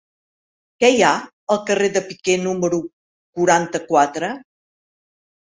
Què 0.83 0.89
hi 0.93 1.03
ha 1.09 1.11
al 1.55 1.59
carrer 1.67 1.89
de 1.97 2.03
Piquer 2.07 2.39
número 2.47 2.81
quaranta-quatre? 3.41 4.33